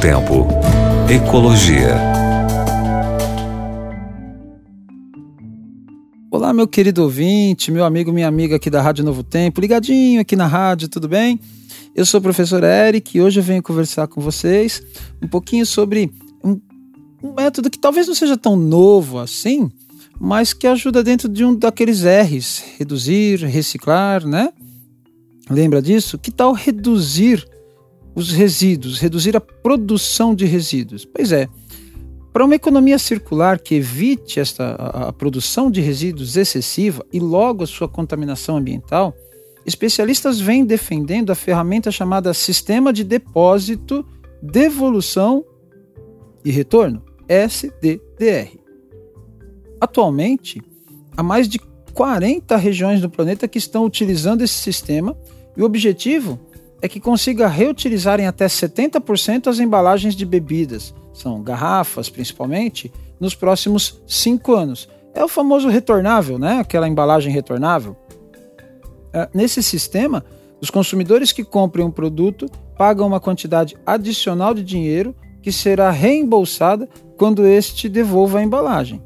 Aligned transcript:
Tempo. 0.00 0.46
Ecologia. 1.10 1.94
Olá, 6.30 6.54
meu 6.54 6.66
querido 6.66 7.02
ouvinte, 7.02 7.70
meu 7.70 7.84
amigo, 7.84 8.10
minha 8.10 8.26
amiga 8.26 8.56
aqui 8.56 8.70
da 8.70 8.80
Rádio 8.80 9.04
Novo 9.04 9.22
Tempo, 9.22 9.60
ligadinho 9.60 10.18
aqui 10.18 10.34
na 10.34 10.46
rádio, 10.46 10.88
tudo 10.88 11.06
bem? 11.06 11.38
Eu 11.94 12.06
sou 12.06 12.18
o 12.18 12.22
professor 12.22 12.64
Eric 12.64 13.18
e 13.18 13.20
hoje 13.20 13.40
eu 13.40 13.44
venho 13.44 13.62
conversar 13.62 14.08
com 14.08 14.22
vocês 14.22 14.82
um 15.22 15.28
pouquinho 15.28 15.66
sobre 15.66 16.10
um, 16.42 16.58
um 17.22 17.34
método 17.34 17.68
que 17.68 17.78
talvez 17.78 18.08
não 18.08 18.14
seja 18.14 18.38
tão 18.38 18.56
novo 18.56 19.18
assim, 19.18 19.70
mas 20.18 20.54
que 20.54 20.66
ajuda 20.66 21.04
dentro 21.04 21.28
de 21.28 21.44
um 21.44 21.54
daqueles 21.54 22.04
R's: 22.04 22.64
reduzir, 22.78 23.44
reciclar, 23.44 24.26
né? 24.26 24.50
Lembra 25.50 25.82
disso? 25.82 26.16
Que 26.16 26.30
tal 26.30 26.54
reduzir 26.54 27.46
os 28.20 28.32
resíduos, 28.32 28.98
reduzir 28.98 29.36
a 29.36 29.40
produção 29.40 30.34
de 30.34 30.44
resíduos? 30.44 31.04
Pois 31.04 31.32
é. 31.32 31.48
Para 32.32 32.44
uma 32.44 32.54
economia 32.54 32.98
circular 32.98 33.58
que 33.58 33.74
evite 33.74 34.38
esta, 34.38 34.76
a, 34.78 35.08
a 35.08 35.12
produção 35.12 35.70
de 35.70 35.80
resíduos 35.80 36.36
excessiva 36.36 37.04
e 37.12 37.18
logo 37.18 37.64
a 37.64 37.66
sua 37.66 37.88
contaminação 37.88 38.56
ambiental, 38.56 39.14
especialistas 39.66 40.40
vêm 40.40 40.64
defendendo 40.64 41.30
a 41.30 41.34
ferramenta 41.34 41.90
chamada 41.90 42.32
Sistema 42.32 42.92
de 42.92 43.02
Depósito, 43.02 44.06
Devolução 44.40 45.44
e 46.44 46.50
Retorno, 46.50 47.02
SDDR. 47.28 48.58
Atualmente, 49.80 50.62
há 51.16 51.22
mais 51.22 51.48
de 51.48 51.58
40 51.94 52.56
regiões 52.56 53.00
do 53.00 53.10
planeta 53.10 53.48
que 53.48 53.58
estão 53.58 53.84
utilizando 53.84 54.42
esse 54.42 54.54
sistema 54.54 55.16
e 55.56 55.62
o 55.62 55.66
objetivo 55.66 56.38
é 56.82 56.88
que 56.88 57.00
consiga 57.00 57.46
reutilizar 57.46 58.20
em 58.20 58.26
até 58.26 58.46
70% 58.46 59.48
as 59.48 59.58
embalagens 59.58 60.14
de 60.14 60.24
bebidas, 60.24 60.94
são 61.12 61.42
garrafas 61.42 62.08
principalmente, 62.08 62.92
nos 63.18 63.34
próximos 63.34 64.00
cinco 64.06 64.54
anos. 64.54 64.88
É 65.14 65.22
o 65.22 65.28
famoso 65.28 65.68
retornável, 65.68 66.38
né? 66.38 66.58
aquela 66.60 66.88
embalagem 66.88 67.32
retornável. 67.32 67.96
É, 69.12 69.28
nesse 69.34 69.62
sistema, 69.62 70.24
os 70.60 70.70
consumidores 70.70 71.32
que 71.32 71.44
comprem 71.44 71.84
um 71.84 71.90
produto 71.90 72.46
pagam 72.76 73.06
uma 73.06 73.20
quantidade 73.20 73.76
adicional 73.84 74.54
de 74.54 74.62
dinheiro 74.62 75.14
que 75.42 75.50
será 75.50 75.90
reembolsada 75.90 76.88
quando 77.16 77.46
este 77.46 77.88
devolva 77.88 78.38
a 78.38 78.42
embalagem. 78.42 79.02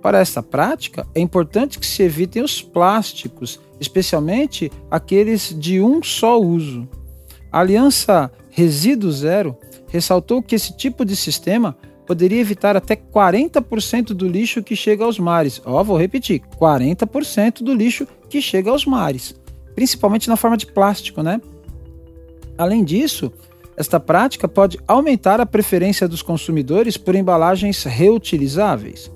Para 0.00 0.20
esta 0.20 0.42
prática, 0.42 1.06
é 1.14 1.20
importante 1.20 1.78
que 1.78 1.86
se 1.86 2.02
evitem 2.02 2.42
os 2.42 2.62
plásticos, 2.62 3.58
especialmente 3.80 4.70
aqueles 4.90 5.54
de 5.58 5.80
um 5.80 6.02
só 6.02 6.40
uso. 6.40 6.88
A 7.50 7.60
Aliança 7.60 8.30
Resíduo 8.50 9.10
Zero 9.10 9.56
ressaltou 9.88 10.42
que 10.42 10.54
esse 10.54 10.76
tipo 10.76 11.04
de 11.04 11.16
sistema 11.16 11.76
poderia 12.06 12.40
evitar 12.40 12.76
até 12.76 12.96
40% 12.96 14.08
do 14.08 14.26
lixo 14.26 14.62
que 14.62 14.74
chega 14.74 15.04
aos 15.04 15.18
mares. 15.18 15.60
Ó, 15.64 15.80
oh, 15.80 15.84
vou 15.84 15.96
repetir: 15.96 16.42
40% 16.58 17.62
do 17.62 17.74
lixo 17.74 18.06
que 18.28 18.42
chega 18.42 18.70
aos 18.70 18.84
mares, 18.84 19.34
principalmente 19.74 20.28
na 20.28 20.36
forma 20.36 20.56
de 20.56 20.66
plástico, 20.66 21.22
né? 21.22 21.40
Além 22.56 22.82
disso, 22.84 23.32
esta 23.76 24.00
prática 24.00 24.48
pode 24.48 24.78
aumentar 24.88 25.40
a 25.40 25.46
preferência 25.46 26.08
dos 26.08 26.20
consumidores 26.20 26.96
por 26.96 27.14
embalagens 27.14 27.84
reutilizáveis. 27.84 29.10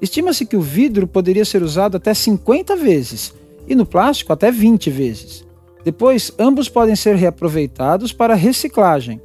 Estima-se 0.00 0.46
que 0.46 0.56
o 0.56 0.60
vidro 0.60 1.06
poderia 1.06 1.44
ser 1.44 1.62
usado 1.62 1.96
até 1.96 2.14
50 2.14 2.76
vezes 2.76 3.34
e 3.66 3.74
no 3.74 3.84
plástico 3.84 4.32
até 4.32 4.52
20 4.52 4.90
vezes. 4.90 5.43
Depois, 5.84 6.32
ambos 6.38 6.68
podem 6.68 6.96
ser 6.96 7.16
reaproveitados 7.16 8.12
para 8.12 8.34
reciclagem. 8.34 9.20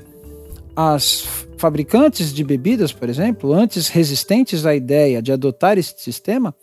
As 0.75 1.25
fabricantes 1.57 2.33
de 2.33 2.43
bebidas, 2.43 2.91
por 2.91 3.09
exemplo, 3.09 3.53
antes 3.53 3.87
resistentes 3.87 4.65
à 4.65 4.75
ideia 4.75 5.21
de 5.21 5.31
adotar 5.31 5.77
esse 5.77 5.95
sistema, 5.97 6.53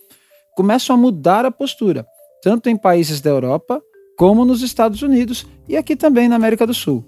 começam 0.54 0.94
a 0.94 0.98
mudar 0.98 1.44
a 1.44 1.50
postura, 1.50 2.06
tanto 2.42 2.68
em 2.68 2.76
países 2.76 3.20
da 3.20 3.30
Europa 3.30 3.82
como 4.16 4.44
nos 4.44 4.62
Estados 4.62 5.02
Unidos 5.02 5.46
e 5.68 5.76
aqui 5.76 5.96
também 5.96 6.28
na 6.28 6.36
América 6.36 6.66
do 6.66 6.72
Sul. 6.72 7.04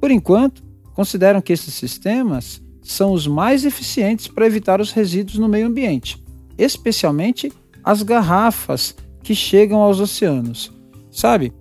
Por 0.00 0.10
enquanto, 0.10 0.62
consideram 0.94 1.40
que 1.40 1.52
esses 1.52 1.74
sistemas 1.74 2.62
são 2.82 3.12
os 3.12 3.26
mais 3.26 3.64
eficientes 3.64 4.28
para 4.28 4.46
evitar 4.46 4.80
os 4.80 4.92
resíduos 4.92 5.38
no 5.38 5.48
meio 5.48 5.66
ambiente 5.66 6.22
especialmente 6.64 7.50
as 7.82 8.02
garrafas 8.02 8.94
que 9.22 9.34
chegam 9.34 9.78
aos 9.80 9.98
oceanos. 9.98 10.70
Sabe? 11.10 11.52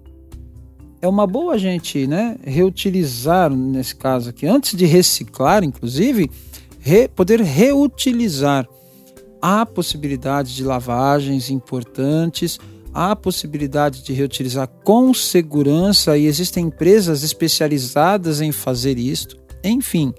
É 1.01 1.07
uma 1.07 1.25
boa 1.25 1.53
a 1.53 1.57
gente 1.57 2.05
né, 2.05 2.35
reutilizar, 2.43 3.49
nesse 3.49 3.95
caso 3.95 4.29
aqui, 4.31 4.45
antes 4.45 4.75
de 4.75 4.85
reciclar, 4.85 5.63
inclusive, 5.63 6.29
re, 6.79 7.07
poder 7.07 7.39
reutilizar. 7.41 8.67
Há 9.41 9.65
possibilidade 9.65 10.53
de 10.53 10.63
lavagens 10.63 11.49
importantes, 11.49 12.59
há 12.93 13.15
possibilidade 13.15 14.03
de 14.03 14.11
reutilizar 14.11 14.67
com 14.83 15.13
segurança 15.13 16.17
e 16.17 16.25
existem 16.25 16.65
empresas 16.65 17.23
especializadas 17.23 18.41
em 18.41 18.51
fazer 18.51 18.97
isto. 18.97 19.37
Enfim, 19.63 20.13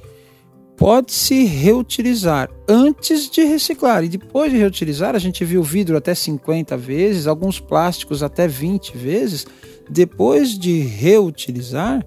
pode-se 0.80 1.44
reutilizar 1.44 2.48
antes 2.66 3.28
de 3.28 3.44
reciclar. 3.44 4.02
E 4.02 4.08
depois 4.08 4.50
de 4.50 4.56
reutilizar, 4.56 5.14
a 5.14 5.18
gente 5.18 5.44
viu 5.44 5.62
vidro 5.62 5.94
até 5.94 6.14
50 6.14 6.74
vezes, 6.78 7.26
alguns 7.26 7.60
plásticos 7.60 8.22
até 8.22 8.48
20 8.48 8.96
vezes. 8.96 9.46
Depois 9.90 10.58
de 10.58 10.80
reutilizar, 10.80 12.02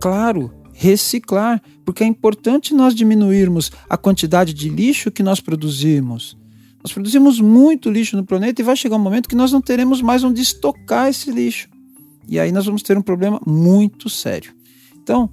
claro, 0.00 0.54
reciclar, 0.72 1.60
porque 1.84 2.04
é 2.04 2.06
importante 2.06 2.72
nós 2.72 2.94
diminuirmos 2.94 3.72
a 3.90 3.96
quantidade 3.96 4.54
de 4.54 4.68
lixo 4.68 5.10
que 5.10 5.22
nós 5.22 5.40
produzimos. 5.40 6.36
Nós 6.84 6.92
produzimos 6.92 7.40
muito 7.40 7.90
lixo 7.90 8.16
no 8.16 8.24
planeta 8.24 8.62
e 8.62 8.64
vai 8.64 8.76
chegar 8.76 8.94
um 8.94 9.00
momento 9.00 9.28
que 9.28 9.34
nós 9.34 9.50
não 9.50 9.60
teremos 9.60 10.00
mais 10.00 10.22
onde 10.22 10.40
estocar 10.40 11.08
esse 11.08 11.32
lixo. 11.32 11.68
E 12.28 12.38
aí 12.38 12.52
nós 12.52 12.64
vamos 12.64 12.84
ter 12.84 12.96
um 12.96 13.02
problema 13.02 13.40
muito 13.44 14.08
sério. 14.08 14.54
Então, 15.02 15.28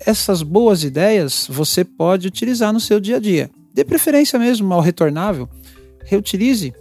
essas 0.00 0.42
boas 0.42 0.84
ideias 0.84 1.46
você 1.48 1.84
pode 1.84 2.26
utilizar 2.26 2.72
no 2.72 2.80
seu 2.80 3.00
dia 3.00 3.16
a 3.16 3.20
dia. 3.20 3.50
Dê 3.72 3.84
preferência 3.84 4.38
mesmo 4.38 4.72
ao 4.72 4.80
retornável. 4.80 5.48
Reutilize, 6.04 6.72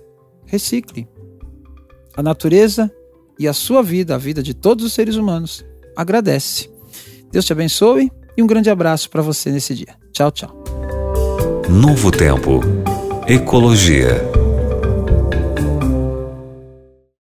recicle. 0.45 1.07
A 2.15 2.21
natureza 2.21 2.91
e 3.39 3.47
a 3.47 3.53
sua 3.53 3.81
vida, 3.81 4.15
a 4.15 4.17
vida 4.17 4.43
de 4.43 4.53
todos 4.53 4.85
os 4.85 4.93
seres 4.93 5.15
humanos, 5.15 5.65
agradece. 5.95 6.69
Deus 7.31 7.45
te 7.45 7.53
abençoe 7.53 8.11
e 8.37 8.43
um 8.43 8.47
grande 8.47 8.69
abraço 8.69 9.09
para 9.09 9.21
você 9.21 9.49
nesse 9.49 9.73
dia. 9.73 9.95
Tchau, 10.11 10.31
tchau. 10.31 10.63
Novo 11.69 12.11
Tempo. 12.11 12.59
Ecologia. 13.27 14.32